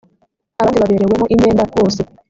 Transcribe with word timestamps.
abandi 0.59 0.77
baberewemo 0.81 1.25
imyenda 1.33 1.63
bose 1.73 1.99